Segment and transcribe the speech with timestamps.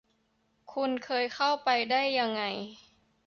[0.73, 2.41] คุณเคยเข้าไปได้ยังไง